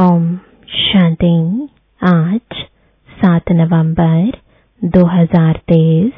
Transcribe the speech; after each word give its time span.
ओम 0.00 0.36
शांति 0.68 1.68
आज 2.00 2.58
सात 3.08 3.50
नवंबर 3.52 4.30
2023 4.82 6.12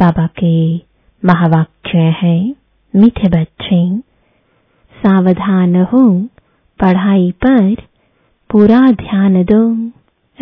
बाबा 0.00 0.26
के 0.26 0.76
महावाक्य 1.22 1.98
है, 1.98 2.54
मीठे 2.94 3.28
बच्चे, 3.28 3.80
सावधान 4.92 5.76
हो, 5.76 6.02
पढ़ाई 6.80 7.30
पर 7.30 7.74
पूरा 8.50 8.80
ध्यान 8.92 9.42
दो। 9.44 9.62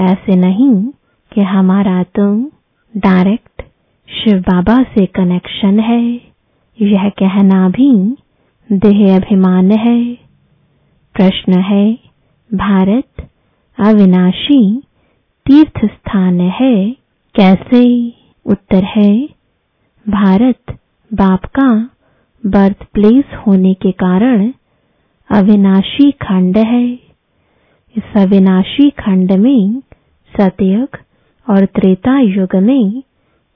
ऐसे 0.03 0.37
नहीं 0.37 0.85
कि 1.33 1.41
हमारा 1.41 2.03
तो 2.03 2.29
डायरेक्ट 2.97 3.63
शिव 4.09 4.41
बाबा 4.41 4.83
से 4.83 5.07
कनेक्शन 5.07 5.81
है, 5.81 6.03
यह 6.81 7.09
कहना 7.09 7.69
भी 7.69 8.17
देह 8.73 9.17
अभिमान 9.17 9.71
है। 9.71 10.15
प्रश्न 11.15 11.61
है 11.61 12.07
भारत 12.55 13.29
अविनाशी 13.79 14.83
तीर्थ 15.47 15.85
स्थान 15.85 16.41
है। 16.41 16.91
कैसे? 17.35 18.13
उत्तर 18.47 18.85
है, 18.85 19.29
भारत 20.09 20.79
बाप 21.15 21.45
का 21.45 21.91
बर्थ 22.47 22.85
प्लेस 22.93 23.25
होने 23.47 23.75
के 23.75 23.91
कारण 23.91 24.53
अविनाशी 25.31 26.11
खंड 26.11 26.57
है। 26.57 26.93
इस 27.97 28.17
अविनाशी 28.17 28.91
खंड 28.91 29.33
में 29.33 29.83
सतयुग 30.41 30.89
और 31.51 31.67
त्रेता 31.67 32.19
युग 32.19 32.57
में 32.57 33.01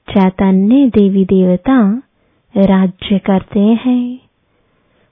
चैतन्य 0.09 0.87
देवी 0.89 1.25
देवता 1.25 2.01
राज्य 2.57 3.19
करते 3.19 3.59
हैं। 3.59 4.19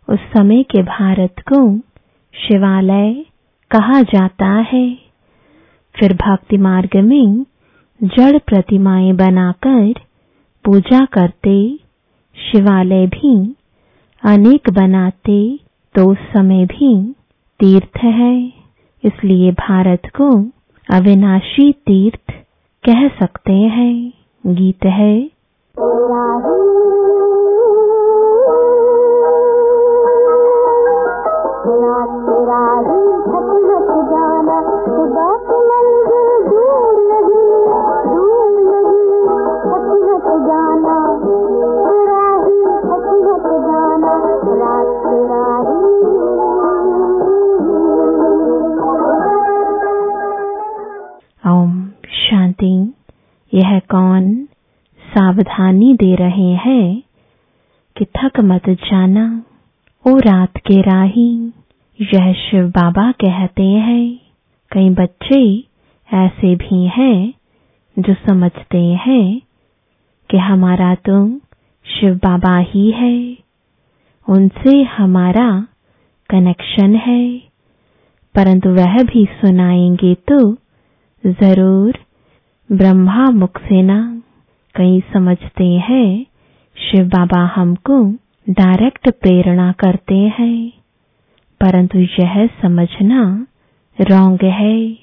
उस 0.09 0.19
समय 0.19 0.63
के 0.63 0.83
भारत 0.83 1.35
को 1.39 1.77
शिवालय 2.33 3.25
कहा 3.71 4.01
जाता 4.03 4.51
है 4.69 4.83
फिर 5.95 6.13
भक्ति 6.13 6.57
मार्ग 6.57 6.95
में 7.03 7.45
जड़ 8.01 8.37
प्रतिमाएँ 8.37 9.11
बनाकर 9.13 9.93
पूजा 10.65 11.03
करते 11.13 11.55
शिवालय 12.37 13.05
भी 13.07 13.33
अनेक 14.23 14.69
बनाते 14.73 15.39
तो 15.95 16.13
समय 16.33 16.65
भी 16.65 16.91
तीर्थ 17.59 17.97
है 18.05 18.33
इसलिए 19.03 19.51
भारत 19.59 20.09
को 20.15 20.29
अविनाशी 20.89 21.71
तीर्थ 21.87 22.31
कह 22.83 23.07
सकते 23.19 23.53
हैं 23.75 23.93
गीत 24.43 24.85
है 24.91 25.13
ओम 33.31 33.58
सावधानी 55.19 55.93
दे 55.93 56.15
रहे 56.15 56.51
हैं 56.53 57.03
कि 57.97 58.05
थक 58.05 58.39
मत 58.39 58.69
जाना। 58.69 59.43
ओ 60.07 60.17
रात 60.17 60.57
के 60.57 60.81
राही, 60.81 61.51
यह 62.01 62.33
शिव 62.33 62.67
बाबा 62.67 63.11
कहते 63.11 63.63
हैं। 63.63 64.19
कई 64.71 64.89
बच्चे 64.89 65.63
ऐसे 66.13 66.55
भी 66.55 66.85
हैं 66.87 67.33
जो 67.99 68.13
समझते 68.13 68.77
हैं 68.77 69.41
कि 70.29 70.37
हमारा 70.37 70.95
तो 70.95 71.37
शिव 71.85 72.15
बाबा 72.15 72.57
ही 72.57 72.91
है। 72.91 73.37
उनसे 74.29 74.83
हमारा 74.83 75.67
कनेक्शन 76.29 76.95
है। 76.95 77.39
परंतु 78.35 78.69
वह 78.69 79.03
भी 79.03 79.25
सुनाएँगे 79.25 80.15
तो 80.15 80.53
ज़रूर 81.25 81.99
ब्रह्मा 82.71 83.25
मुख 83.25 83.61
से 83.61 83.81
ना। 83.81 84.21
कई 84.79 85.03
समझते 85.13 85.65
हैं, 85.65 86.25
शिव 86.77 87.07
बाबा 87.07 87.51
हमको 87.55 88.11
डायरेक्ट 88.49 89.09
प्रेरणा 89.09 89.71
करते 89.71 90.15
हैं। 90.15 90.71
परंतु 91.61 91.99
यह 91.99 92.47
समझना 92.61 93.47
रॉन्ग 94.01 94.43
है। 94.43 94.93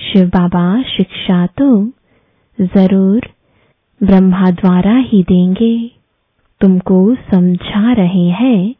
शिव 0.00 0.28
बाबा 0.28 0.82
शिक्षा 0.82 1.46
तो 1.46 1.92
ज़रूर 2.60 3.20
ब्रह्मा 4.02 4.50
द्वारा 4.50 4.96
ही 4.96 5.22
देंगे। 5.22 5.90
तुमको 6.60 7.14
समझा 7.14 7.92
रहे 7.92 8.28
हैं 8.28 8.74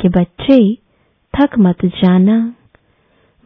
कि 0.00 0.08
बच्चे 0.08 0.78
थक 1.34 1.58
मत 1.58 1.86
जाना। 1.86 2.54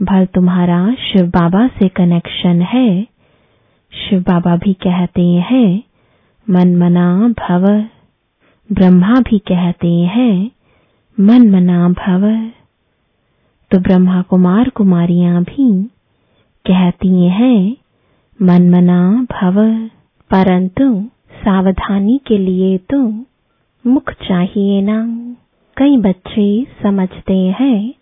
भल 0.02 0.26
तुम्हारा 0.26 0.94
शिव 0.94 1.26
बाबा 1.26 1.68
से 1.68 1.88
कनेक्शन 1.88 2.62
है। 2.62 3.02
शिव 3.92 4.20
बाबा 4.20 4.56
भी 4.56 4.72
कहते 4.72 5.26
हैं 5.26 5.87
मन 6.50 6.76
मना 6.76 7.28
भव। 7.28 7.84
ब्रह्मा 8.72 9.14
भी 9.14 9.38
कहते 9.38 9.88
हैं 9.88 10.50
मन 11.20 11.50
मना 11.50 11.88
भव। 11.88 12.50
तो 13.70 13.78
ब्रह्मा 13.78 14.22
कुमार 14.22 14.68
कुमारियाँ 14.68 15.42
भी 15.42 15.82
कहती 16.66 17.28
हैं 17.28 17.76
मन 18.42 18.70
मना 18.70 19.26
भव। 19.32 19.86
परंतु 20.30 21.08
सावधानी 21.32 22.20
के 22.26 22.38
लिए 22.38 22.78
तो 22.78 23.24
मुख 23.86 24.12
चाहिए 24.12 24.82
ना। 24.82 25.02
कई 25.76 25.96
बच्चे 25.96 26.66
समझते 26.82 27.34
हैं, 27.34 27.94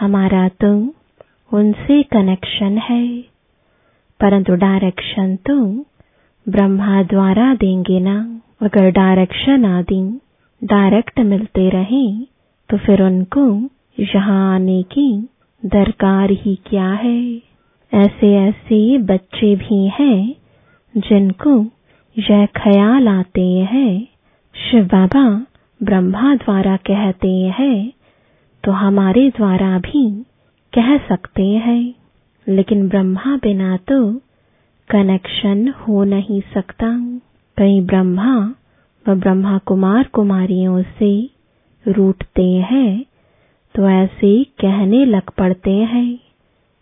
हमारा 0.00 0.48
तो 0.48 0.94
उनसे 1.52 2.02
कनेक्शन 2.02 2.78
है। 2.78 3.20
परंतु 4.20 4.52
डायरेक्शन 4.52 5.36
तो 5.36 5.86
ब्रह्मा 6.46 7.02
द्वारा 7.02 7.54
देंगे 7.54 7.98
ना। 8.00 8.16
अगर 8.62 8.90
डायरेक्शन 8.90 9.64
आदि 9.64 10.00
डायरेक्ट 10.62 11.18
मिलते 11.20 11.68
रहे 11.70 12.06
तो 12.70 12.76
फिर 12.76 13.02
उनको 13.02 13.46
यहाँ 13.98 14.54
आने 14.54 14.82
की 14.92 15.08
दरकार 15.62 16.30
ही 16.32 16.54
क्या 16.66 16.88
है? 16.94 17.20
ऐसे 17.92 18.34
ऐसे 18.38 18.98
बच्चे 18.98 19.54
भी 19.56 19.86
हैं, 19.88 20.34
जिनको 20.94 21.54
यह 22.16 22.46
ख्याल 22.56 23.08
आते 23.08 23.46
हैं, 23.72 24.06
शिव 24.54 24.84
बाबा 24.84 25.24
ब्रह्मा 25.80 26.34
द्वारा 26.34 26.76
कहते 26.86 27.32
हैं 27.58 27.92
तो 28.64 28.72
हमारे 28.72 29.28
द्वारा 29.30 29.78
भी 29.78 30.08
कह 30.72 30.96
सकते 31.08 31.46
हैं। 31.56 31.94
लेकिन 32.46 32.88
ब्रह्मा 32.88 33.36
बिना 33.36 33.76
तो 33.88 33.98
कनेक्शन 34.90 35.68
हो 35.78 36.02
नहीं 36.04 36.40
सकता। 36.54 36.88
कई 37.56 37.80
ब्रह्मा 37.82 38.36
व 39.06 39.14
ब्रह्मा 39.14 39.56
कुमार 39.66 40.04
कुमारियों 40.12 40.82
से 40.98 41.10
रूठते 41.86 42.44
हैं 42.70 43.04
तो 43.74 43.88
ऐसे 43.90 44.32
कहने 44.60 45.04
लग 45.04 45.30
पड़ते 45.30 45.70
हैं, 45.70 46.18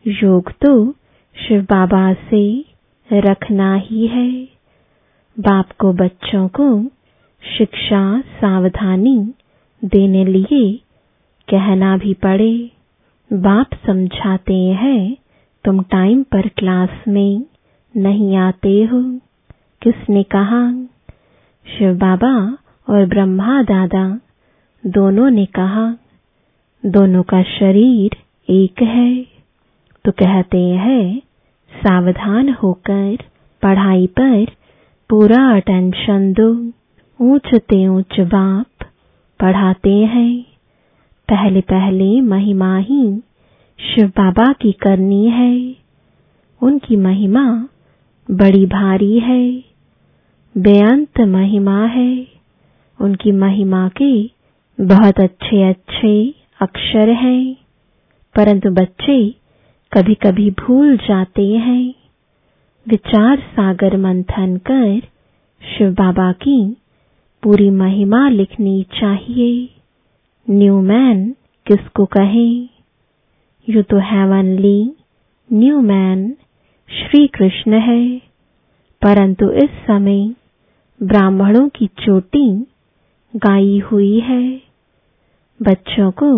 योग 0.06 0.50
तो 0.62 0.74
शिव 1.36 1.62
बाबा 1.62 2.12
से 2.14 2.44
रखना 3.10 3.74
ही 3.76 4.06
है। 4.06 4.30
बाप 5.36 5.72
को 5.78 5.92
बच्चों 5.94 6.46
को 6.48 6.68
शिक्षा 7.42 8.02
सावधानी 8.40 9.16
देने 9.82 10.24
लिए 10.24 10.62
कहना 11.48 11.96
भी 11.96 12.14
पड़े। 12.22 12.54
बाप 13.30 13.74
समझाते 13.86 14.60
हैं, 14.74 15.16
तुम 15.64 15.82
टाइम 15.90 16.22
पर 16.22 16.48
क्लास 16.48 17.02
में 17.08 17.44
नहीं 17.96 18.36
आते 18.36 18.84
हो? 18.84 19.20
किसने 19.82 20.22
कहा? 20.22 20.84
शिव 21.66 21.94
बाबा 21.94 22.58
और 22.88 23.06
ब्रह्मा 23.06 23.62
दादा 23.62 24.20
दोनों 24.86 25.30
ने 25.30 25.46
कहा, 25.46 25.96
दोनों 26.86 27.22
का 27.22 27.42
शरीर 27.42 28.10
एक 28.50 28.82
है। 28.82 29.26
तो 30.04 30.12
कहते 30.12 30.60
हैं, 30.60 31.18
सावधान 31.76 32.48
होकर 32.48 33.18
पढ़ाई 33.62 34.06
पर 34.06 34.46
पूरा 35.10 35.56
अटेंशन 35.56 36.32
दो। 36.32 36.72
ऊंच 37.20 37.54
ते 37.54 37.88
ऊंच 37.88 38.20
बाप 38.20 38.86
पढ़ाते 39.40 39.92
हैं। 39.92 40.42
पहले 41.28 41.60
पहले 41.60 42.20
महिमा 42.20 42.78
ही 42.78 43.18
शिव 43.80 44.08
बाबा 44.08 44.52
की 44.52 44.72
करनी 44.72 45.26
है। 45.26 45.76
उनकी 46.62 46.96
महिमा 46.96 47.68
बड़ी 48.28 48.66
भारी 48.66 49.18
है, 49.18 49.64
बेअंत 50.54 51.20
महिमा 51.20 51.84
है। 51.86 52.26
उनकी 53.00 53.32
महिमा 53.32 53.88
के 53.88 54.30
बहुत 54.78 55.20
अच्छे 55.20 55.62
अच्छे 55.62 56.34
अक्षर 56.60 57.10
हैं, 57.10 57.56
परंतु 58.34 58.70
बच्चे 58.70 59.18
कभी 59.92 60.14
कभी 60.14 60.50
भूल 60.50 60.96
जाते 60.96 61.46
हैं। 61.48 61.94
विचार 62.86 63.38
सागर 63.38 63.96
मंथन 63.96 64.56
कर 64.56 65.00
शिव 65.62 65.90
बाबा 65.90 66.32
की 66.32 66.76
पूरी 67.42 67.70
महिमा 67.70 68.28
लिखनी 68.28 68.82
चाहिए। 68.82 69.68
न्यू 70.50 70.80
मैन 70.80 71.34
किसको 71.66 72.04
कहे? 72.06 72.48
यू 73.68 73.82
तो 73.82 73.98
heavenly 73.98 74.92
new 75.52 75.80
man 75.80 76.36
Shri 76.94 77.26
Krishna 77.26 77.78
है। 77.80 78.18
परंतु 79.02 79.50
इस 79.52 79.70
समय 79.86 80.34
ब्राह्मणों 81.02 81.68
की 81.68 81.86
चोटी 81.86 82.48
गाई 83.36 83.78
हुई 83.78 84.18
है। 84.20 84.60
बच्चों 85.60 86.10
को 86.10 86.28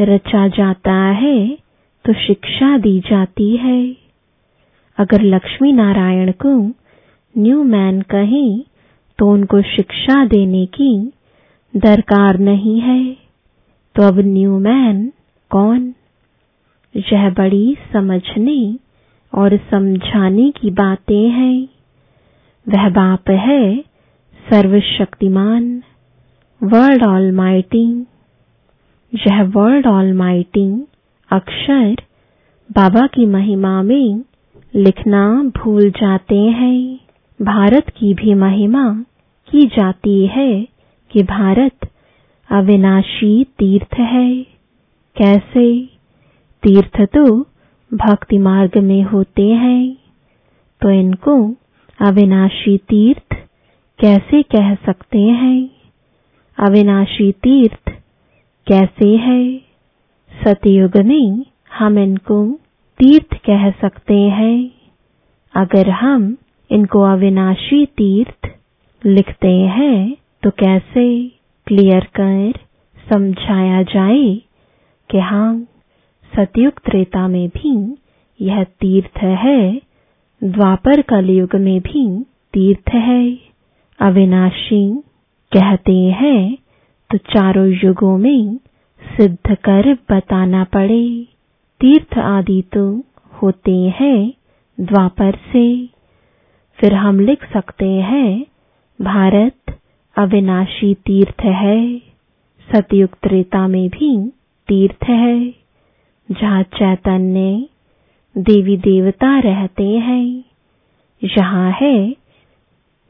रचा 0.00 0.46
जाता 0.48 0.94
है 1.22 1.58
तो 2.04 2.12
शिक्षा 2.12 2.78
दी 2.78 2.98
जाती 3.00 3.56
है। 3.56 3.96
अगर 4.98 5.22
लक्ष्मी 5.24 5.72
नारायण 5.72 6.32
को 6.32 6.54
न्यू 7.34 7.62
मैन 7.64 8.00
कहें 8.02 8.62
तो 9.18 9.30
उनको 9.30 9.62
शिक्षा 9.62 10.24
देने 10.26 10.66
की 10.66 11.12
दरकार 11.76 12.38
नहीं 12.38 12.80
है। 12.80 13.16
तो 13.94 14.02
अब 14.02 14.18
न्यू 14.18 14.58
मैन 14.58 15.12
कौन? 15.50 15.94
यह 16.96 17.30
बड़ी 17.30 17.76
समझने 17.92 18.87
और 19.34 19.56
समझाने 19.70 20.50
की 20.50 20.70
बातें 20.70 21.30
हैं। 21.30 21.68
वह 22.68 22.88
बाप 22.88 23.30
है 23.30 23.84
सर्वशक्तिमान 24.50 25.82
वर्ल्ड 26.62 27.02
ऑल 27.02 27.32
यह 29.14 29.42
वर्ल्ड 29.42 29.86
ऑल 29.86 30.12
माइटी 30.12 30.86
अक्षर 31.32 31.96
बाबा 32.72 33.06
की 33.06 33.26
महिमा 33.26 33.82
में 33.82 34.24
लिखना 34.74 35.52
भूल 35.56 35.90
जाते 35.90 36.38
हैं। 36.38 37.00
भारत 37.42 37.88
की 37.88 38.14
भी 38.14 38.34
महिमा 38.34 39.04
की 39.50 39.66
जाती 39.66 40.26
है 40.26 40.68
कि 41.10 41.22
भारत 41.22 41.88
अविनाशी 42.50 43.44
तीर्थ 43.44 43.94
है। 43.94 44.42
कैसे? 45.16 45.86
तीर्थ 46.62 47.00
तो 47.00 47.46
भक्ति 47.90 48.38
मार्ग 48.38 48.76
में 48.78 49.02
होते 49.02 49.42
हैं 49.54 49.96
तो 50.80 50.90
इनको 50.90 51.34
अविनाशी 51.98 52.76
तीर्थ 52.88 53.34
कैसे 53.98 54.42
कह 54.54 54.74
सकते 54.86 55.18
हैं? 55.18 55.70
अविनाशी 56.58 57.30
तीर्थ 57.32 57.90
कैसे 58.66 59.08
है? 59.16 59.42
सतयुग 60.32 60.96
में 61.06 61.44
हम 61.78 61.98
इनको 61.98 62.44
तीर्थ 62.98 63.34
कह 63.46 63.70
सकते 63.80 64.14
हैं। 64.14 64.58
अगर 65.54 65.90
हम 65.90 66.36
इनको 66.70 67.02
अविनाशी 67.12 67.84
तीर्थ 67.98 68.50
लिखते 69.02 69.52
हैं 69.76 70.16
तो 70.42 70.50
कैसे? 70.50 71.06
क्लियर 71.66 72.04
कर 72.20 72.58
समझाया 73.06 73.82
जाए 73.88 74.34
कि 75.10 75.18
हाँ 75.20 75.50
सतयुग 76.32 76.72
त्रेता 76.84 77.26
में 77.28 77.48
भी 77.48 77.72
यह 78.40 78.62
तीर्थ 78.80 79.18
है। 79.18 79.60
द्वापर 80.42 81.00
कलयुग 81.02 81.54
में 81.56 81.80
भी 81.80 82.04
तीर्थ 82.54 82.90
है। 82.94 83.22
अविनाशी 84.00 84.82
कहते 85.52 85.96
हैं 86.20 86.42
तो 87.10 87.18
चारों 87.18 87.66
युगों 87.84 88.16
में 88.18 88.56
सिद्ध 89.02 89.54
कर 89.64 89.92
बताना 90.10 90.64
पड़े। 90.64 91.04
तीर्थ 91.80 92.18
आदि 92.18 92.62
तो 92.72 92.84
होते 93.32 93.74
हैं 94.00 94.32
द्वापर 94.78 95.36
से। 95.52 95.64
फिर 96.78 96.94
हम 96.94 97.20
लिख 97.20 97.44
सकते 97.52 97.86
हैं, 97.86 98.46
भारत 98.98 99.76
अविनाशी 100.16 100.94
तीर्थ 100.94 101.40
है। 101.44 101.98
सतयुग 102.68 103.10
त्रेता 103.22 103.66
में 103.68 103.88
भी 103.88 104.12
तीर्थ 104.68 105.04
है। 105.04 105.34
जहाँ 106.30 106.62
चैतन्य 106.62 107.68
देवी 108.38 108.76
देवता 108.76 109.38
रहते 109.38 109.84
हैं 109.84 110.44
यहाँ 111.24 111.70
है 111.72 112.16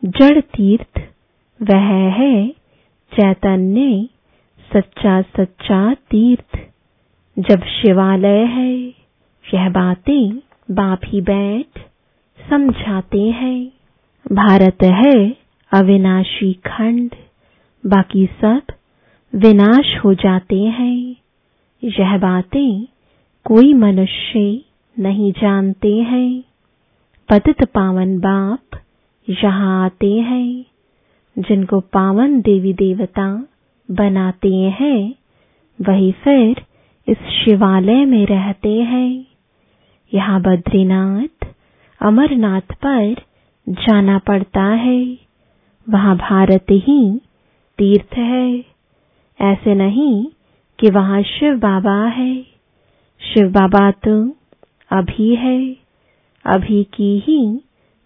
जड़ 0.04 0.40
तीर्थ, 0.40 0.98
वह 1.62 1.86
है 2.12 2.48
चैतन्य 3.12 4.08
सच्चा 4.72 5.22
सच्चा 5.22 5.94
तीर्थ। 5.94 6.58
जब 7.38 7.64
शिवालय 7.64 8.44
है, 8.44 8.74
यह 9.54 9.68
बातें 9.68 10.38
ही 11.04 11.20
बैठ 11.20 11.78
समझाते 12.50 13.20
हैं। 13.30 13.72
भारत 14.32 14.82
है 14.82 15.30
अविनाशी 15.72 16.52
खंड, 16.52 17.10
बाकी 17.86 18.26
सब 18.26 18.62
विनाश 19.34 19.98
हो 20.04 20.14
जाते 20.14 20.62
हैं। 20.62 21.16
यह 21.84 22.18
बातें 22.18 22.86
कोई 23.44 23.74
मनुष्य 23.74 24.60
नहीं 24.98 25.32
जानते 25.32 25.96
हैं। 25.96 26.42
पतित 27.28 27.64
पावन 27.64 28.18
बाप 28.18 28.80
यहाँ 29.28 29.84
आते 29.84 30.14
हैं। 30.14 30.64
जिनको 31.38 31.80
पावन 31.80 32.40
देवी 32.40 32.72
देवता 32.72 33.46
बनाते 33.90 34.54
हैं, 34.54 35.14
वही 35.80 36.12
फिर 36.12 36.64
इस 37.08 37.16
शिवालय 37.16 38.04
में 38.04 38.26
रहते 38.26 38.82
हैं। 38.82 39.24
यहाँ 40.14 40.40
बद्रीनाथ, 40.40 41.46
अमरनाथ 42.02 42.60
पर 42.60 43.16
जाना 43.68 44.18
पड़ता 44.18 44.64
है। 44.64 45.18
वहाँ 45.90 46.16
भारत 46.16 46.66
ही 46.70 47.20
तीर्थ 47.78 48.14
है। 48.14 48.64
ऐसे 49.40 49.74
नहीं 49.74 50.26
कि 50.80 50.90
वहाँ 50.90 51.22
शिव 51.22 51.54
बाबा 51.58 52.04
है। 52.04 52.57
शिव 53.20 53.48
बाबा 53.48 53.90
तो 54.04 54.12
अभी 54.90 55.34
है, 55.34 55.60
अभी 56.44 56.82
की 56.84 57.18
ही 57.18 57.40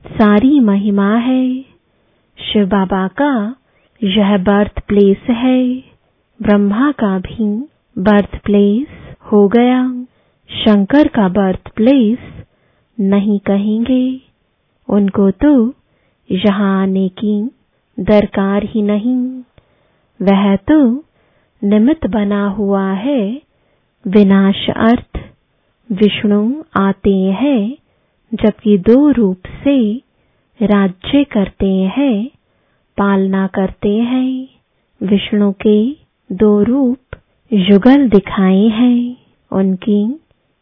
सारी 0.05 0.59
महिमा 0.61 1.15
है। 1.17 1.45
शिव 2.39 2.67
बाबा 2.67 3.07
का 3.21 3.35
यह 4.03 4.37
बर्थ 4.39 4.81
प्लेस 4.89 5.31
है, 5.31 5.63
ब्रह्मा 6.41 6.91
का 6.93 7.19
भी 7.19 7.47
बर्थ 7.97 8.37
प्लेस 8.45 9.15
हो 9.33 9.47
गया। 9.49 9.83
शंकर 10.51 11.09
का 11.09 11.29
बर्थ 11.29 11.69
प्लेस 11.77 12.19
नहीं 12.99 13.39
कहेंगे, 13.41 14.21
उनको 14.89 15.31
तो 15.31 15.55
यहाँ 16.31 16.81
आने 16.83 17.09
की 17.19 17.41
दरकार 17.99 18.65
ही 18.65 18.83
नहीं। 18.83 19.17
वह 20.21 20.55
तो 20.57 20.83
निमित्त 21.63 22.07
बना 22.07 22.47
हुआ 22.49 22.87
है 22.99 23.52
विनाश 24.07 24.71
अर्थ 24.71 25.19
विष्णु 25.93 26.63
आते 26.77 27.17
हैं, 27.17 27.77
जबकि 28.35 28.79
दो 28.79 29.11
रूप 29.11 29.39
से 29.47 29.97
राज्य 30.63 31.25
करते 31.25 31.69
हैं, 31.69 32.31
पालना 32.99 33.47
करते 33.47 33.97
हैं। 33.97 34.49
विष्णु 35.03 35.53
के 35.53 35.93
दो 36.33 36.63
रूप 36.63 37.17
युगल 37.53 38.09
दिखाए 38.09 38.67
हैं। 38.67 39.17
उनकी 39.53 40.21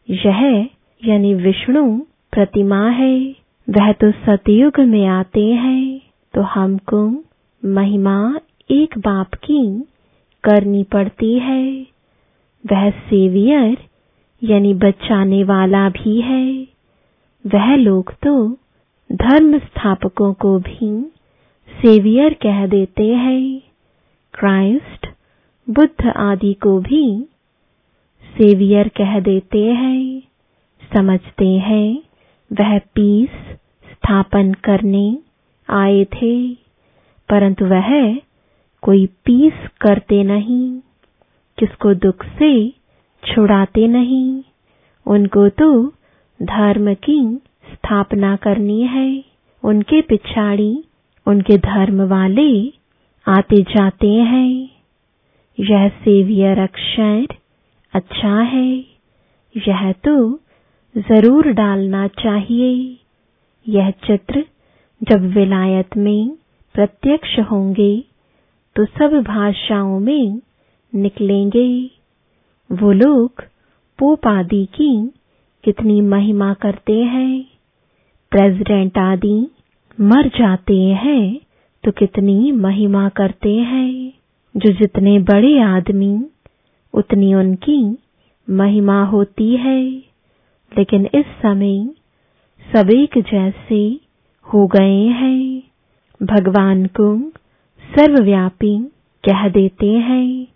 यह, 0.09 0.67
यानी 1.05 1.33
विष्णु 1.33 1.99
प्रतिमा 2.31 2.89
है, 2.89 3.35
वह 3.69 3.91
तो 3.91 4.11
सतयुग 4.11 4.79
में 4.79 5.07
आते 5.07 5.45
हैं। 5.45 6.01
तो 6.33 6.41
हमको 6.41 7.23
महिमा 7.65 8.39
एक 8.71 8.97
बाप 8.97 9.33
की 9.33 9.83
करनी 10.43 10.83
पड़ती 10.83 11.39
है। 11.39 11.90
वह 12.65 12.89
सेवियर, 12.89 13.77
यानी 14.43 14.73
बचाने 14.73 15.43
वाला 15.43 15.89
भी 15.89 16.21
है। 16.21 16.67
वह 17.45 17.75
लोग 17.75 18.13
तो 18.13 18.57
धर्म 19.11 19.57
स्थापकों 19.59 20.33
को 20.33 20.59
भी 20.59 21.11
सेवियर 21.69 22.33
कह 22.33 22.65
देते 22.67 23.07
हैं। 23.15 23.61
क्राइस्ट, 24.33 25.07
बुद्ध 25.69 26.07
आदि 26.07 26.53
को 26.53 26.79
भी 26.79 27.25
सेवियर 28.37 28.87
कह 28.87 29.19
देते 29.19 29.65
हैं। 29.65 30.21
समझते 30.95 31.47
हैं, 31.47 32.03
वह 32.51 32.77
पीस 32.79 33.29
स्थापन 33.91 34.53
करने 34.53 35.17
आए 35.69 36.03
थे, 36.05 36.53
परंतु 37.29 37.65
वह 37.65 38.15
कोई 38.81 39.05
पीस 39.25 39.67
करते 39.81 40.23
नहीं। 40.23 40.79
किसको 41.61 41.93
दुख 41.95 42.25
से 42.35 42.53
छुड़ाते 43.23 43.87
नहीं, 43.87 44.43
उनको 45.05 45.47
तो 45.51 45.71
धर्म 46.39 46.93
की 47.03 47.19
स्थापना 47.65 48.35
करनी 48.35 48.81
है। 48.87 49.23
उनके 49.63 50.01
पिछाड़ी 50.03 50.71
उनके 51.27 51.57
धर्म 51.59 52.01
वाले 52.09 52.51
आते 53.27 53.61
जाते 53.65 54.07
हैं। 54.07 54.69
यह 55.57 55.87
सेवियर 55.99 56.59
अक्षर 56.59 57.35
अच्छा 57.93 58.35
है, 58.43 58.69
यह 59.55 59.91
तो 60.03 60.15
ज़रूर 60.95 61.51
डालना 61.53 62.07
चाहिए। 62.19 62.71
यह 63.65 63.91
चित्र 64.05 64.43
जब 65.01 65.31
विलायत 65.33 65.97
में 65.97 66.29
प्रत्यक्ष 66.75 67.39
होंगे 67.51 67.93
तो 68.75 68.85
सब 68.87 69.21
भाषाओं 69.27 69.99
में 69.99 70.39
निकलेंगे। 70.95 71.91
वो 72.71 72.91
लोग 72.91 73.43
पोप 73.99 74.27
आदि 74.27 74.65
की 74.65 75.11
कितनी 75.63 76.01
महिमा 76.01 76.53
करते 76.53 77.01
हैं। 77.03 77.45
प्रेसिडेंट 78.31 78.97
आदि 78.97 79.47
मर 80.01 80.27
जाते 80.27 80.77
हैं 80.79 81.39
तो 81.83 81.91
कितनी 81.91 82.51
महिमा 82.51 83.09
करते 83.09 83.55
हैं। 83.55 84.13
जो 84.57 84.73
जितने 84.73 85.19
बड़े 85.19 85.59
आदमी, 85.59 86.25
उतनी 86.93 87.33
उनकी 87.33 87.97
महिमा 88.49 89.05
होती 89.05 89.55
है। 89.57 89.89
लेकिन 90.77 91.05
इस 91.05 91.25
समय 91.41 91.89
सब 92.73 92.89
एक 92.89 93.17
जैसे 93.17 93.99
हो 94.53 94.67
गए 94.67 95.05
हैं। 95.05 95.63
भगवान 96.23 96.85
को 96.85 97.29
सर्वव्यापी 97.95 98.79
कह 99.23 99.49
देते 99.49 99.89
हैं। 99.89 100.47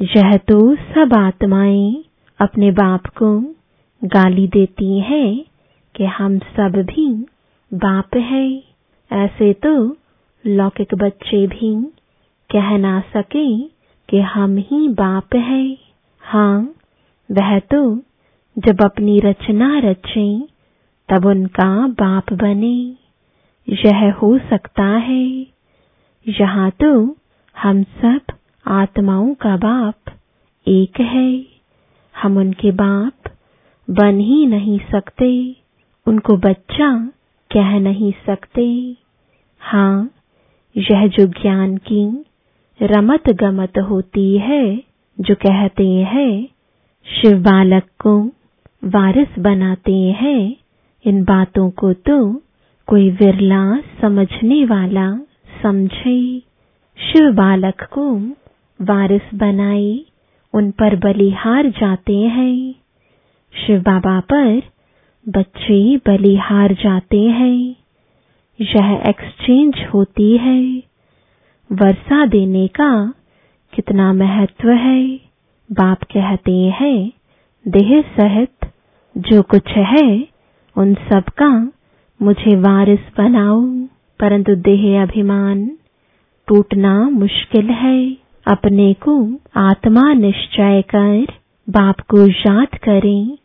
यह 0.00 0.36
तो 0.36 0.74
सब 0.76 1.14
आत्माएँ 1.14 2.04
अपने 2.40 2.70
बाप 2.70 3.06
को 3.06 3.40
गाली 4.02 4.46
देती 4.48 5.00
हैं 5.00 5.44
कि 5.94 6.04
हम 6.04 6.38
सब 6.38 6.76
भी 6.90 7.06
बाप 7.74 8.16
हैं। 8.16 8.62
ऐसे 9.10 9.52
तो 9.52 9.96
लौकिक 10.46 10.94
बच्चे 10.94 11.46
भी 11.46 11.74
कह 12.50 12.76
ना 12.78 13.00
सके 13.00 13.46
कि 14.08 14.20
हम 14.20 14.56
ही 14.56 14.88
बाप 14.88 15.34
हैं। 15.34 15.76
हाँ 16.22 16.74
वह 17.30 17.58
तो 17.58 17.82
जब 18.58 18.82
अपनी 18.84 19.18
रचना 19.20 19.78
रचे, 19.78 20.40
तब 21.08 21.26
उनका 21.26 21.86
बाप 21.86 22.32
बने। 22.32 22.96
यह 23.68 24.12
हो 24.12 24.38
सकता 24.38 24.84
है। 24.84 25.46
यहाँ 26.26 26.70
तो 26.70 27.16
हम 27.56 27.82
सब 27.82 28.20
आत्माओं 28.66 29.34
का 29.34 29.56
बाप 29.56 29.94
एक 30.68 31.00
है। 31.00 31.46
हम 32.22 32.36
उनके 32.36 32.70
बाप 32.70 33.32
बन 33.90 34.18
ही 34.18 34.46
नहीं 34.46 34.78
सकते। 34.78 35.56
उनको 36.06 36.36
बच्चा 36.36 37.12
कह 37.52 37.78
नहीं 37.78 38.12
सकते। 38.26 38.96
हाँ 39.60 40.10
यह 40.76 41.06
जो 41.06 41.26
ज्ञान 41.26 41.76
की 41.76 42.24
रमत 42.82 43.30
गमत 43.30 43.78
होती 43.78 44.38
है, 44.38 44.82
जो 45.20 45.34
कहते 45.34 45.88
हैं, 45.88 46.48
शिव 47.06 47.42
बालक 47.42 47.82
को 47.82 48.30
वारिस 48.84 49.38
बनाते 49.38 49.94
हैं, 49.94 50.56
इन 51.04 51.24
बातों 51.24 51.70
को 51.70 51.92
तो 51.92 52.42
कोई 52.86 53.10
विरला 53.10 53.80
समझने 54.00 54.64
वाला 54.64 55.16
समझे। 55.62 56.40
शिव 56.98 57.32
बालक 57.32 57.82
को 57.82 58.18
वारिस 58.82 59.34
बनाए 59.34 60.00
उन 60.54 60.70
पर 60.70 60.96
बलिहार 60.96 61.70
जाते 61.70 62.16
हैं। 62.16 62.74
शिव 63.66 63.80
बाबा 63.80 64.20
पर 64.20 64.62
बच्चे 65.28 65.96
बलिहार 65.96 66.72
जाते 66.74 67.20
हैं। 67.20 67.76
यह 68.60 69.02
एक्सचेंज 69.08 69.86
होती 69.94 70.36
है। 70.36 70.82
वर्षा 71.72 72.26
देने 72.26 72.66
का 72.68 73.14
कितना 73.74 74.12
महत्व 74.12 74.70
है? 74.70 75.16
बाप 75.72 76.02
कहते 76.02 76.56
हैं, 76.56 77.12
देह 77.68 78.02
सहित 78.02 78.72
जो 79.18 79.42
कुछ 79.42 79.68
है, 79.68 80.26
उन 80.76 80.94
सब 80.94 81.22
का 81.38 81.72
मुझे 82.22 82.56
वारिस 82.56 83.00
बनाओ। 83.18 83.60
परंतु 84.20 84.54
देह 84.54 85.02
अभिमान 85.02 85.70
टूटना 86.48 87.10
मुश्किल 87.10 87.70
है। 87.70 88.29
अपने 88.50 88.94
को 88.94 89.34
आत्मा 89.56 90.12
निश्चय 90.12 90.82
कर, 90.94 91.26
बाप 91.70 92.00
को 92.00 92.26
याद 92.26 92.68
करें, 92.68 93.38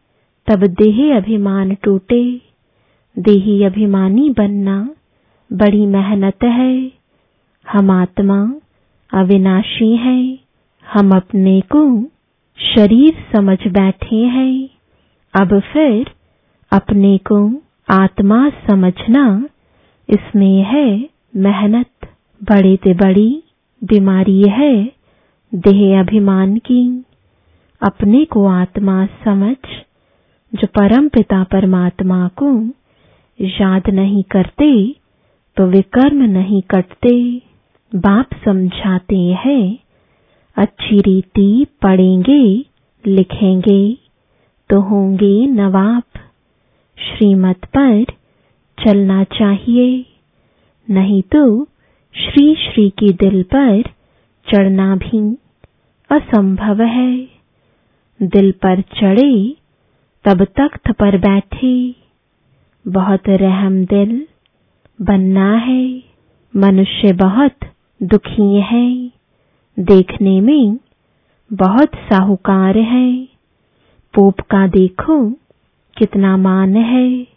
तब 0.48 0.68
देह 0.68 1.18
अभिमान 1.18 1.76
टूटे। 1.76 2.42
देही 3.20 3.64
अभिमानी 3.64 4.30
बनना 4.30 4.90
बड़ी 5.54 5.86
मेहनत 5.86 6.44
है। 6.44 6.92
हम 7.72 7.92
आत्मा 7.92 8.54
अविनाशी 9.14 9.96
है। 9.96 10.40
हम 10.94 11.12
अपने 11.12 11.62
को 11.62 12.04
शरीर 12.76 13.26
समझ 13.36 13.58
बैठे 13.68 14.16
हैं। 14.16 14.70
अब 15.42 15.60
फिर 15.60 16.12
अपने 16.72 17.18
को 17.18 17.54
आत्मा 17.90 18.50
समझना 18.50 19.50
इसमें 20.10 20.62
है 20.62 21.10
मेहनत। 21.36 21.88
बड़े 22.44 22.78
ते 22.78 22.94
बड़ी 22.94 23.44
बीमारी 23.84 24.42
है। 24.42 24.95
देह 25.56 26.00
अभिमान 26.00 26.56
की, 26.58 26.82
अपने 27.82 28.24
को 28.26 28.46
आत्मा 28.48 29.06
समझ, 29.26 29.56
जो 30.54 30.68
परम 30.76 31.08
पिता 31.08 31.44
परमात्मा 31.44 32.28
को 32.38 32.50
याद 33.40 33.90
नहीं 33.90 34.24
करते 34.32 34.72
तो 35.58 35.66
वे 35.68 35.82
कर्म 35.94 36.24
नहीं 36.30 36.62
कटते। 36.72 37.16
बाप 37.92 38.34
समझाते 38.46 39.20
हैं, 39.46 39.78
अच्छी 40.58 41.00
रीति 41.00 41.66
पढ़ेंगे, 41.82 42.44
लिखेंगे 43.04 43.82
तो 44.70 44.80
होंगे 44.82 45.36
नवाब। 45.48 46.04
श्रीमत 46.98 47.66
पर 47.78 48.04
चलना 48.78 49.24
चाहिए, 49.34 50.06
नहीं 50.88 51.22
तो 51.32 51.46
श्री 52.16 52.54
श्री 52.58 52.90
के 52.90 53.14
दिल 53.16 53.42
पर 53.54 53.82
चढ़ना 54.48 54.96
भी 54.98 55.20
असंभव 56.12 56.82
है। 56.82 57.28
दिल 58.22 58.52
पर 58.52 58.82
चढ़े, 58.82 59.56
तब 60.26 60.44
तख्त 60.44 60.92
पर 60.92 61.18
बैठे। 61.18 61.96
बहुत 62.88 63.24
रहम 63.30 63.86
दिल 63.86 64.28
बनना 65.02 65.56
है। 65.56 66.04
मनुष्य 66.56 67.14
बहुत 67.14 67.56
दुखी 68.04 68.62
है। 68.62 69.12
देखने 69.80 70.42
में 70.42 70.78
बहुत 71.54 71.92
साहूकार 71.96 72.78
है। 72.78 73.28
पोप 74.14 74.40
का 74.40 74.68
देखो 74.68 75.32
कितना 75.98 76.38
मान 76.38 76.76
है। 76.76 77.28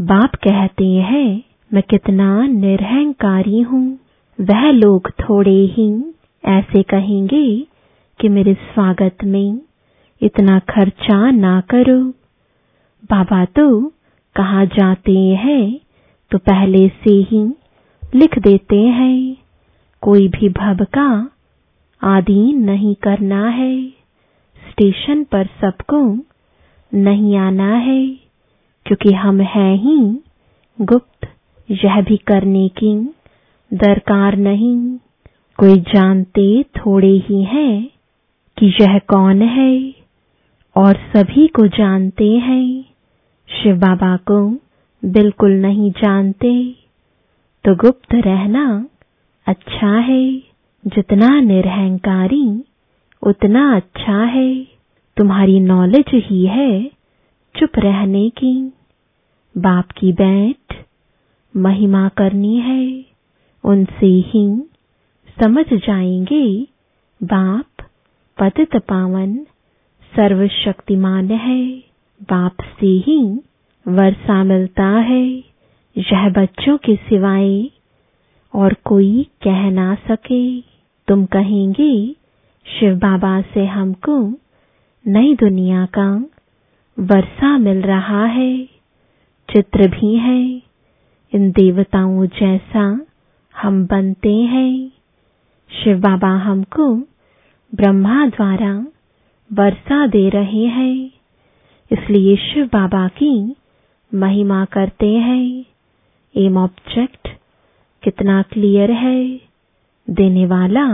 बाप 0.00 0.34
कहते 0.34 0.86
हैं, 0.86 1.42
मैं 1.72 1.82
कितना 1.90 2.46
निरहंकारी 2.46 3.60
हूँ। 3.60 3.98
वह 4.40 4.70
लोग 4.70 5.10
थोड़े 5.10 5.64
ही 5.64 6.14
ऐसे 6.44 6.82
कहेंगे 6.82 7.66
कि 8.20 8.28
मेरे 8.28 8.52
स्वागत 8.54 9.24
में 9.24 9.60
इतना 10.22 10.58
खर्चा 10.58 11.30
ना 11.30 11.60
करो। 11.60 11.98
बाबा 13.10 13.44
तो 13.44 13.92
कहा 14.36 14.64
जाते 14.64 15.12
हैं 15.36 15.80
तो 16.30 16.38
पहले 16.38 16.88
से 16.88 17.14
ही 17.30 17.42
लिख 18.14 18.38
देते 18.38 18.78
हैं। 18.88 19.36
कोई 20.02 20.26
भी 20.28 20.48
भव 20.48 20.84
का 20.84 21.08
आदि 22.02 22.42
नहीं 22.52 22.94
करना 22.94 23.48
है। 23.48 23.74
स्टेशन 24.62 25.22
पर 25.24 25.46
सबको 25.60 26.02
नहीं 26.92 27.36
आना 27.36 27.72
है, 27.76 28.06
क्योंकि 28.86 29.12
हम 29.14 29.40
हैं 29.40 29.74
ही 29.76 29.98
गुप्त। 30.78 31.28
यह 31.68 32.00
भी 32.00 32.16
करने 32.16 32.68
की 32.68 32.94
दरकार 33.70 34.36
नहीं। 34.38 34.76
कोई 35.58 35.80
जानते 35.94 36.62
थोड़े 36.76 37.12
ही 37.28 37.42
हैं 37.44 37.99
कि 38.60 38.66
यह 38.80 38.98
कौन 38.98 39.42
है 39.42 39.94
और 40.76 40.94
सभी 40.96 41.46
को 41.46 41.66
जानते 41.66 42.28
हैं। 42.36 42.84
शिव 43.48 43.76
बाबा 43.76 44.16
को 44.16 44.50
बिल्कुल 45.04 45.50
नहीं 45.52 45.90
जानते। 45.90 46.76
तो 47.64 47.74
गुप्त 47.74 48.14
रहना 48.14 48.88
अच्छा 49.46 49.98
है। 49.98 50.32
जितना 50.86 51.40
निरहंकारी, 51.40 52.64
उतना 53.22 53.76
अच्छा 53.76 54.24
है। 54.24 54.66
तुम्हारी 55.16 55.60
नॉलेज 55.60 56.04
ही 56.14 56.46
है 56.46 56.90
चुप 57.56 57.70
रहने 57.78 58.30
की। 58.30 58.72
बाप 59.58 59.90
की 59.90 60.12
बैठ 60.12 60.76
महिमा 61.56 62.08
करनी 62.08 62.56
है। 62.56 63.04
उनसे 63.64 64.06
ही 64.06 64.68
समझ 65.42 65.66
जाएँगे 65.74 66.66
बाप 67.22 67.64
पतित 68.40 68.76
पावन 68.76 69.36
सर्वशक्तिमान 70.16 71.30
है। 71.30 71.76
बाप 72.22 72.56
से 72.60 72.86
ही 72.86 73.40
वर्षा 73.88 74.44
मिलता 74.44 74.86
है। 74.86 75.26
यह 75.96 76.28
बच्चों 76.28 76.78
के 76.78 76.96
सिवाय 76.96 77.64
और 78.54 78.76
कोई 78.84 79.26
कह 79.42 79.70
ना 79.70 79.94
सके। 79.94 80.60
तुम 81.08 81.24
कहेंगे, 81.24 82.16
शिव 82.66 82.94
बाबा 82.94 83.40
से 83.40 83.66
हमको 83.66 84.34
नई 85.06 85.34
दुनिया 85.34 85.86
का 85.86 86.24
वर्षा 86.98 87.58
मिल 87.58 87.82
रहा 87.82 88.24
है। 88.24 88.64
चित्र 89.52 89.88
भी 89.88 90.16
है। 90.16 90.62
इन 91.34 91.50
देवताओं 91.50 92.26
जैसा 92.26 93.06
हम 93.62 93.86
बनते 93.86 94.34
हैं। 94.34 94.92
शिव 95.70 96.00
बाबा 96.00 96.28
हमको 96.28 97.09
ब्रह्मा 97.74 98.26
द्वारा 98.26 98.86
वर्षा 99.52 100.06
दे 100.06 100.28
रहे 100.28 100.64
हैं। 100.64 101.10
इसलिए 101.92 102.36
शिव 102.36 102.66
बाबा 102.66 103.08
की 103.08 103.56
महिमा 104.14 104.64
करते 104.64 105.08
हैं। 105.08 105.64
एम 106.36 106.58
ऑब्जेक्ट 106.58 107.28
कितना 108.02 108.42
क्लियर 108.42 108.90
है? 108.90 109.40
देने 110.10 110.46
वाला 110.46 110.86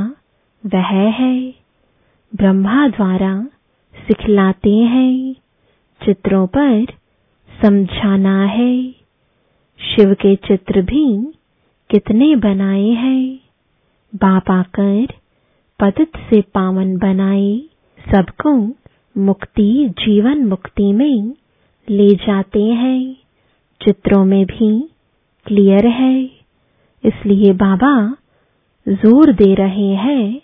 वह 0.66 1.10
है। 1.10 1.54
ब्रह्मा 2.36 2.88
द्वारा 2.88 3.44
सिखलाते 3.94 4.74
हैं। 4.74 5.34
चित्रों 6.04 6.46
पर 6.46 6.86
समझाना 7.62 8.44
है। 8.44 8.90
शिव 9.80 10.14
के 10.14 10.36
चित्र 10.36 10.82
भी 10.82 11.32
कितने 11.90 12.36
बनाए 12.36 12.88
हैं। 12.88 13.40
बाप 14.14 14.50
आकर 14.50 15.06
पतित 15.80 16.16
से 16.16 16.40
पावन 16.40 16.96
बनाए 16.96 17.60
सबको 17.98 18.52
मुक्ति, 19.16 19.88
जीवन 19.98 20.44
मुक्ति 20.46 20.92
में 20.92 21.34
ले 21.90 22.08
जाते 22.10 22.62
हैं। 22.62 23.16
चित्रों 23.80 24.24
में 24.24 24.46
भी 24.46 24.88
क्लियर 25.46 25.86
है। 25.86 26.24
इसलिए 27.04 27.52
बाबा 27.52 28.16
ज़ोर 28.88 29.32
दे 29.32 29.54
रहे 29.54 29.88
हैं 29.94 30.40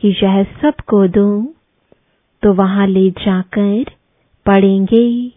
कि 0.00 0.08
यह 0.24 0.42
सबको 0.44 1.06
दो। 1.08 1.54
तो 2.42 2.52
वहाँ 2.52 2.86
ले 2.86 3.10
जाकर 3.10 3.84
पढ़ेंगे 4.46 5.32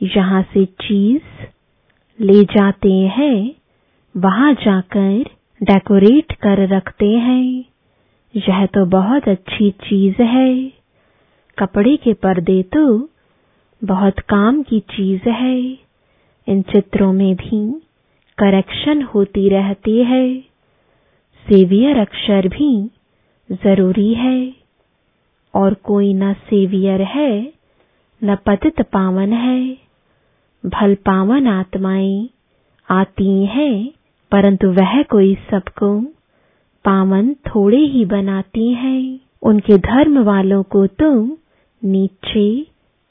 यहाँ 0.00 0.42
से 0.42 0.64
चीज़ 0.64 1.46
ले 2.18 2.44
जाते 2.44 2.92
हैं। 2.92 3.54
वहाँ 4.16 4.54
जाकर 4.54 5.24
डेकोरेट 5.62 6.32
कर 6.32 6.68
रखते 6.68 7.06
हैं। 7.06 7.69
यह 8.36 8.66
तो 8.66 8.86
बहुत 8.86 9.28
अच्छी 9.28 9.70
चीज़ 9.70 10.22
है। 10.22 10.72
कपड़े 11.58 11.96
के 11.96 12.12
पर्दे 12.14 12.62
तो 12.62 13.10
बहुत 13.84 14.18
काम 14.18 14.62
की 14.62 14.80
चीज़ 14.80 15.28
है। 15.28 15.60
इन 16.48 16.62
चित्रों 16.62 17.12
में 17.12 17.36
भी 17.36 17.80
करेक्शन 18.38 19.02
होती 19.02 19.48
रहती 19.48 20.04
है। 20.04 20.40
सेवियर 21.48 21.98
अक्षर 21.98 22.48
भी 22.48 22.90
ज़रूरी 23.52 24.14
है। 24.14 24.60
और 25.54 25.74
कोई 25.74 26.14
न 26.14 26.32
सेवियर 26.32 27.02
है, 27.02 27.52
न 28.24 28.36
पतित 28.36 28.82
पावन 28.82 29.32
है। 29.32 29.76
भल 30.66 30.94
पावन 30.94 31.46
आत्माएँ 31.46 32.28
आती 32.90 33.46
हैं, 33.46 33.92
परंतु 34.30 34.70
वह 34.70 35.02
कोई 35.02 35.34
सबको 35.34 36.19
पावन 36.84 37.32
थोड़े 37.46 37.78
ही 37.78 38.04
बनाती 38.04 38.72
हैं। 38.74 39.20
उनके 39.42 39.76
धर्म 39.78 40.18
वालों 40.18 40.62
को 40.62 40.86
तो 40.86 41.10
नीचे 41.82 42.62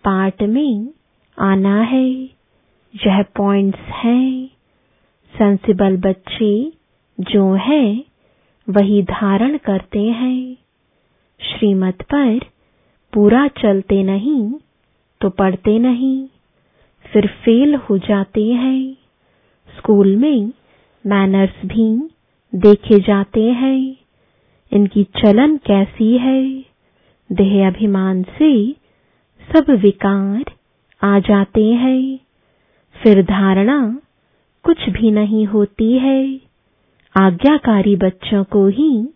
पार्ट 0.04 0.42
में 0.44 0.90
आना 1.38 1.82
है। 1.82 2.10
यह 2.94 3.22
पॉइंट्स 3.36 3.80
हैं। 3.96 4.48
सेंसिबल 5.34 5.98
बच्चे 5.98 6.52
जो 7.20 7.54
है, 7.54 8.04
वही 8.68 9.02
धारण 9.04 9.58
करते 9.58 10.00
हैं। 10.00 10.56
श्रीमत 11.40 12.02
पर 12.04 12.40
पूरा 13.14 13.48
चलते 13.48 14.02
नहीं 14.04 14.52
तो 15.22 15.30
पढ़ते 15.30 15.78
नहीं, 15.80 16.28
फिर 17.06 17.28
फेल 17.44 17.76
हो 17.76 17.98
जाते 17.98 18.44
हैं। 18.44 18.94
स्कूल 19.70 20.16
में 20.16 20.52
मैनर्स 21.06 21.66
भी 21.66 21.90
देखे 22.56 23.00
जाते 23.00 23.44
हैं। 23.44 23.98
इनकी 24.72 25.04
चलन 25.04 25.58
कैसी 25.58 26.18
है? 26.18 26.66
देह 27.32 27.68
अभिमान 27.68 28.24
से 28.24 28.72
सब 29.52 29.72
विकार 29.72 30.46
आ 31.04 31.20
जाते 31.20 31.66
हैं। 31.66 32.20
फिर 33.04 33.24
धारणा 33.24 34.00
कुछ 34.64 34.90
भी 34.90 35.12
नहीं 35.12 35.46
होती 35.46 35.94
है। 35.94 36.42
आज्ञाकारी 37.22 37.96
बच्चों 37.96 38.44
को 38.44 38.68
ही 38.68 39.10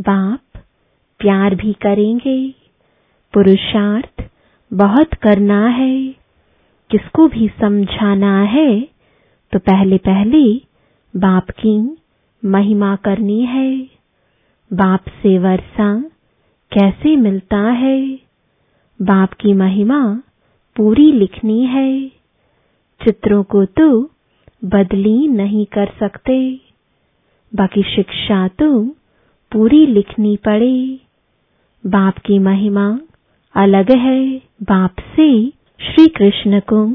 बाप 0.00 0.60
प्यार 1.18 1.54
भी 1.54 1.72
करेंगे। 1.72 2.50
पुरुषार्थ 3.32 4.24
बहुत 4.72 5.14
करना 5.14 5.66
है। 5.68 6.14
किसको 6.90 7.28
भी 7.28 7.48
समझाना 7.60 8.42
है 8.42 8.88
तो 9.52 9.58
पहले 9.58 9.96
पहले 9.96 10.54
बाप 11.16 11.50
की 11.50 11.96
महिमा 12.44 12.96
करनी 12.96 13.40
है। 13.42 13.82
बाप 14.72 15.00
से 15.08 15.38
वर्षा 15.38 16.00
कैसे 16.72 17.16
मिलता 17.16 17.58
है? 17.58 18.18
बाप 19.02 19.32
की 19.32 19.52
महिमा 19.52 20.22
पूरी 20.76 21.12
लिखनी 21.12 21.66
है। 21.66 22.08
चित्रों 23.04 23.42
को 23.42 23.64
तो 23.64 24.10
बदली 24.64 25.28
नहीं 25.28 25.66
कर 25.66 25.92
सकते। 26.00 26.60
बाकी 27.54 27.82
शिक्षा 27.82 28.48
तो 28.48 28.84
पूरी 29.52 29.86
लिखनी 29.86 30.36
पड़े। 30.36 31.00
बाप 31.86 32.18
की 32.18 32.38
महिमा 32.38 33.00
अलग 33.54 33.90
है। 33.92 34.38
बाप 34.62 34.94
से 34.98 35.50
श्री 35.80 36.06
कृष्ण 36.06 36.60
को 36.60 36.86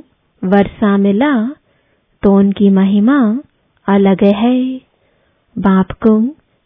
वर्षा 0.43 0.97
मिला 0.97 1.49
तो 2.23 2.38
उनकी 2.38 2.69
महिमा 2.69 3.39
अलग 3.88 4.23
है। 4.23 4.81
बाप 5.58 5.91
को 5.91 6.18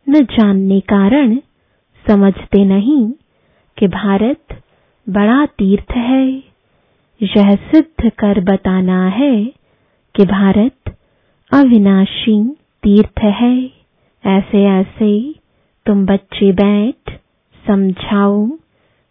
न 0.08 0.26
जानने 0.26 0.80
कारण 0.80 1.36
समझते 2.08 2.66
नहीं 2.66 3.12
कि 3.78 3.88
भारत 3.88 4.62
बड़ा 5.10 5.46
तीर्थ 5.46 5.92
है। 5.92 6.28
यह 7.22 7.56
सिद्ध 7.56 8.10
कर 8.10 8.40
बताना 8.44 9.08
है 9.08 9.46
कि 10.16 10.26
भारत 10.26 10.96
अविनाशी 11.52 12.44
तीर्थ 12.84 13.20
है। 13.24 13.72
ऐसे 14.26 14.64
ऐसे 14.66 15.36
तुम 15.86 16.06
बच्चे 16.06 16.52
बैठ, 16.52 17.20
समझाओ 17.68 18.48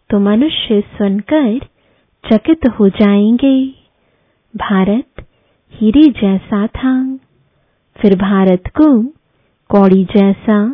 तो 0.09 0.19
मनुष्य 0.19 0.81
सुनकर 0.81 1.59
चकित 2.23 2.67
हो 2.79 2.89
जाएँगे। 2.89 3.67
भारत 4.55 5.25
हीरे 5.73 6.07
जैसा 6.21 6.67
था। 6.67 7.17
फिर 7.99 8.15
भारत 8.15 8.63
को 8.81 9.18
कौड़ी 9.69 10.03
जैसा 10.05 10.67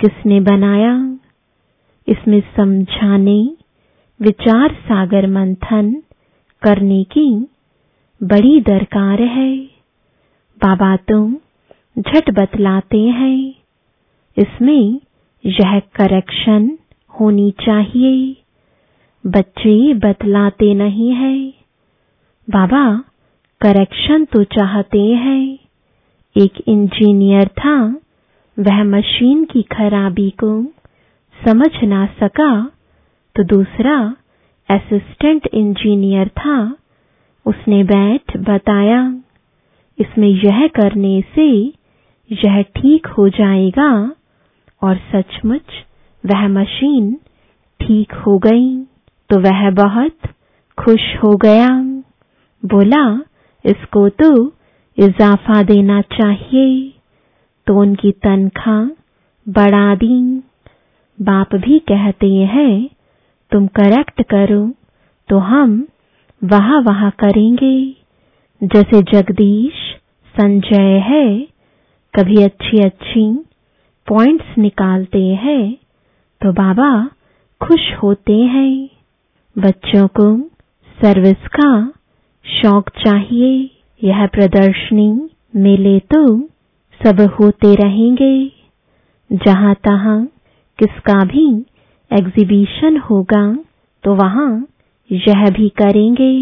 किसने 0.00 0.40
बनाया? 0.40 1.18
इसमें 2.08 2.40
समझाने, 2.56 3.38
विचार 4.20 4.72
सागर 4.72 5.26
मंथन 5.26 5.90
करने 6.62 7.02
की 7.04 7.30
बड़ी 8.20 8.60
दरकार 8.60 9.22
है। 9.22 9.56
बाबा 10.58 10.96
तुम 10.96 11.36
झट 11.98 12.30
बतलाते 12.30 12.98
हैं, 12.98 13.54
इसमें 14.36 15.00
यह 15.44 15.78
करेक्शन 15.94 16.78
होनी 17.20 17.50
चाहिए। 17.50 18.36
बच्चे 19.24 19.94
बतलाते 19.94 20.74
नहीं 20.74 21.10
है। 21.12 21.36
बाबा 22.48 22.84
करेक्शन 23.60 24.24
तो 24.24 24.44
चाहते 24.44 25.02
हैं। 25.14 25.58
एक 26.36 26.62
इंजीनियर 26.68 27.48
था 27.48 27.78
वह 28.58 28.82
मशीन 28.84 29.44
की 29.44 29.62
खराबी 29.72 30.28
को 30.42 30.50
समझ 31.36 31.70
ना 31.84 32.04
सका 32.20 32.50
तो 33.36 33.44
दूसरा 33.46 33.96
असिस्टेंट 34.68 35.46
इंजीनियर 35.46 36.28
था। 36.28 36.56
उसने 37.46 37.82
बैठ 37.84 38.36
बताया, 38.38 39.00
इसमें 39.98 40.28
यह 40.28 40.66
करने 40.76 41.20
से 41.34 41.48
यह 42.30 42.60
ठीक 42.76 43.06
हो 43.08 43.28
जाएगा 43.28 43.90
और 44.82 44.96
सचमुच 45.12 45.84
वह 46.24 46.46
मशीन 46.48 47.14
ठीक 47.80 48.12
हो 48.16 48.38
गई। 48.38 48.76
तो 49.30 49.40
वह 49.40 49.70
बहुत 49.74 50.28
खुश 50.78 51.14
हो 51.22 51.34
गया। 51.36 51.68
बोला, 52.62 53.04
इसको 53.64 54.08
तो 54.08 54.30
इजाफा 54.98 55.62
देना 55.62 56.00
चाहिए। 56.12 56.68
तो 57.68 57.74
उनकी 57.80 58.10
तनख्वाह 58.24 58.84
बढ़ा 59.46 59.94
दी 59.94 60.16
बाप 61.18 61.54
भी 61.56 61.78
कहते 61.88 62.32
हैं, 62.46 62.88
तुम 63.52 63.66
करेक्ट 63.76 64.22
करो 64.30 64.62
तो 65.28 65.38
हम 65.44 65.86
वहाँ 66.42 66.80
वहाँ 66.82 67.10
करेंगे। 67.18 67.76
जैसे 68.60 69.02
जगदीश, 69.12 69.74
संजय 70.34 70.98
है, 71.06 71.26
कभी 72.14 72.42
अच्छी 72.44 72.82
अच्छी 72.84 73.26
पॉइंट्स 74.08 74.58
निकालते 74.58 75.24
हैं 75.36 75.72
तो 76.40 76.52
बाबा 76.54 76.90
खुश 77.60 77.92
होते 78.02 78.36
हैं। 78.46 78.88
बच्चों 79.56 80.06
को 80.10 80.36
सर्विस 80.98 81.46
का 81.54 81.70
शौक 82.44 82.88
चाहिए, 82.98 83.70
यह 84.02 84.26
प्रदर्शनी 84.28 85.10
मेले 85.56 85.98
तो 86.14 86.24
सब 87.00 87.20
होते 87.40 87.74
रहेंगे। 87.74 88.32
जहाँ 89.30 89.74
तहां 89.84 90.24
किसका 90.78 91.18
भी 91.24 91.46
एग्जीबिशन 92.10 92.96
होगा 93.00 93.42
तो 94.04 94.14
वहाँ 94.14 94.50
यह 95.10 95.48
भी 95.50 95.68
करेंगे। 95.78 96.32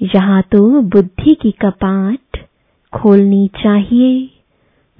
यहाँ 0.00 0.42
तो 0.52 0.60
बुद्धि 0.84 1.34
की 1.34 1.50
कपाट 1.62 2.38
खोलनी 2.92 3.46
चाहिए, 3.56 4.26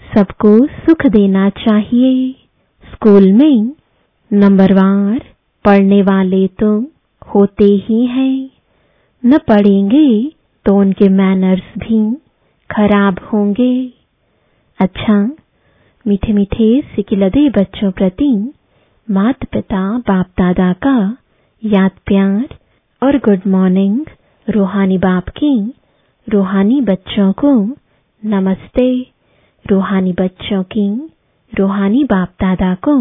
सबको 0.02 0.56
सुख 0.66 1.06
देना 1.08 1.48
चाहिए। 1.58 2.30
स्कूल 2.84 3.32
में 3.32 3.72
नंबरवार 4.30 5.18
पढ़ने 5.64 6.00
वाले 6.02 6.46
तो 6.60 6.70
होते 7.34 7.64
ही 7.86 8.04
हैं। 8.06 8.50
न 9.22 9.38
पढ़ेंगे 9.48 10.08
तो 10.66 10.74
उनके 10.74 11.08
मैनर्स 11.10 11.78
भी 11.78 12.00
खराब 12.70 13.20
होंगे। 13.32 13.97
अच्छा 14.80 15.14
मीठे 16.06 16.32
मीठे 16.32 16.66
सिकिलदे 16.94 17.48
बच्चों 17.50 17.90
प्रति 17.90 18.52
माता 19.08 19.46
पिता 19.52 19.80
बाप 19.98 20.26
दादा 20.38 20.72
का 20.72 21.16
याद 21.62 21.90
प्यार 22.06 22.54
और 23.02 23.16
गुड 23.18 23.46
मॉर्निंग 23.46 24.04
रूहानी 24.48 24.98
बाप 24.98 25.28
की 25.28 25.50
रूहानी 26.26 26.80
बच्चों 26.80 27.32
को 27.32 27.52
नमस्ते। 28.22 28.90
रूहानी 29.64 30.12
बच्चों 30.12 30.62
की 30.62 30.86
रूहानी 31.52 32.04
बाप 32.04 32.28
दादा 32.28 32.74
को 32.74 32.94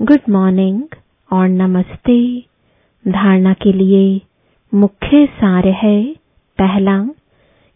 गुड 0.00 0.30
मॉर्निंग 0.30 0.82
और 1.30 1.48
नमस्ते। 1.48 2.18
धारणा 3.04 3.52
के 3.52 3.72
लिए 3.72 4.20
मुख्य 4.72 5.26
सार 5.26 5.68
है, 5.68 6.14
पहला, 6.58 6.98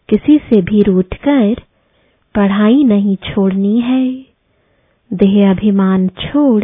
किसी 0.09 0.37
से 0.37 0.61
भी 0.61 0.81
रूठकर 0.81 1.61
पढ़ाई 2.35 2.83
नहीं 2.83 3.15
छोड़नी 3.15 3.79
है। 3.79 4.25
देह 5.13 5.51
अभिमान 5.51 6.07
छोड़, 6.07 6.63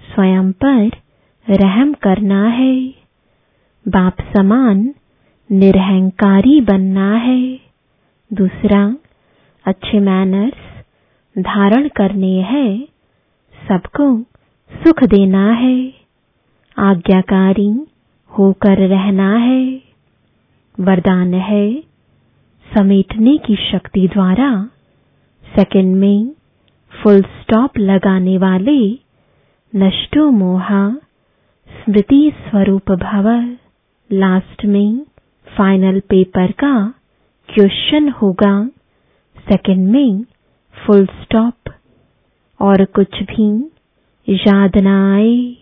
स्वयं 0.00 0.52
पर 0.52 0.90
रहम 1.50 1.92
करना 1.92 2.46
है। 2.46 2.88
बाप 3.88 4.16
समान 4.36 4.94
निरहंकारी 5.52 6.60
बनना 6.60 7.14
है। 7.14 7.60
दूसरा, 8.32 8.96
अच्छे 9.64 10.00
मैनर्स 10.00 10.84
धारण 11.38 11.88
करने 11.88 12.40
हैं। 12.40 12.88
सबको 13.68 14.22
सुख 14.72 15.04
देना 15.04 15.52
है। 15.52 15.94
आज्ञाकारी 16.78 17.86
होकर 18.38 18.88
रहना 18.88 19.36
है। 19.36 19.82
वरदान 20.80 21.34
है 21.34 21.82
समेटने 22.78 23.38
की 23.38 23.56
शक्ति 23.56 24.08
द्वारा 24.08 24.70
सेकंड 25.56 25.96
में 25.96 26.30
फुल 27.02 27.22
स्टॉप 27.22 27.78
लगाने 27.78 28.38
वाले 28.38 28.98
नष्टो 29.76 30.30
मोहा 30.30 30.94
स्मृति 31.68 32.32
स्वरूप 32.36 32.92
भव, 32.92 33.56
लास्ट 34.12 34.64
में 34.64 35.06
फाइनल 35.58 36.00
पेपर 36.00 36.52
का 36.52 36.94
क्वेश्चन 37.54 38.08
होगा। 38.08 38.66
सेकंड 39.38 39.88
में 39.88 40.24
फुल 40.86 41.06
स्टॉप 41.06 41.72
और 42.60 42.84
कुछ 42.84 43.22
भी 43.22 43.70
याद 44.28 44.76
न 44.76 44.86
आए। 44.86 45.56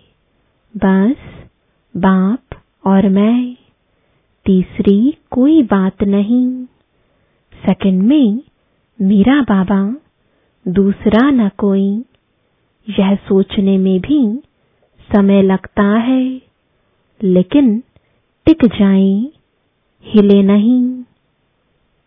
बस 0.77 1.17
बाप 1.97 2.61
और 2.87 3.09
मैं, 3.09 3.57
तीसरी 4.47 5.15
कोई 5.31 5.63
बात 5.63 6.03
नहीं। 6.03 6.65
सेकंड 7.67 8.03
में 8.03 8.41
मेरा 9.03 9.43
बाबा, 9.43 9.97
दूसरा 10.69 11.31
न 11.31 11.49
कोई। 11.49 12.05
यह 12.99 13.15
सोचने 13.15 13.79
में 13.79 14.01
भी 14.01 14.43
समय 15.15 15.43
लगता 15.43 15.83
है, 15.83 16.43
लेकिन 17.23 17.83
टिक 18.47 18.65
जाए, 18.65 19.29
हिले 20.05 20.43
नहीं। 20.43 21.03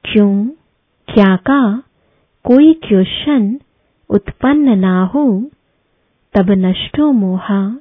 क्यों? 0.05 0.45
क्या 1.13 1.35
का 1.35 1.83
कोई 2.43 2.73
क्वेश्चन 2.73 3.59
उत्पन्न 4.09 4.79
ना 4.79 5.05
हो, 5.05 5.49
तब 6.33 6.51
नष्टो 6.51 7.11
मोहा, 7.11 7.75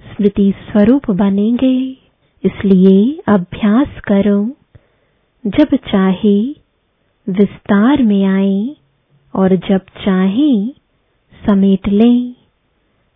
स्मृति 0.00 0.54
स्वरूप 0.56 1.10
बनेंगे। 1.10 1.96
इसलिए 2.44 3.22
अभ्यास 3.28 4.00
करो। 4.00 4.50
जब 5.46 5.74
चाहे 5.74 6.61
विस्तार 7.28 8.02
में 8.02 8.24
आए 8.24 8.76
और 9.34 9.56
जब 9.56 9.78
चाहे 9.78 10.68
समेट 11.46 11.88
लें। 11.88 12.34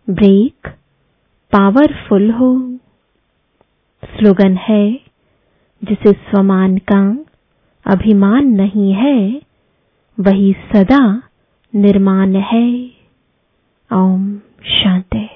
ब्रेक 0.09 0.67
पावरफुल 1.51 2.31
हो। 2.31 2.77
स्लोगन 4.05 4.55
है, 4.55 4.91
जिसे 5.83 6.11
स्वमान 6.11 6.77
का 6.77 7.25
अभिमान 7.85 8.47
नहीं 8.47 8.93
है, 8.93 9.41
वही 10.19 10.53
सदा 10.53 11.23
निर्माण 11.75 12.35
है। 12.35 12.91
ओम 13.93 14.37
शांति। 14.63 15.29